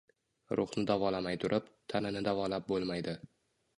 Ruhni 0.59 0.83
davolamay 0.91 1.35
turib, 1.43 1.69
tanani 1.93 2.25
davolab 2.29 2.67
bo‘lmaydi. 2.73 3.15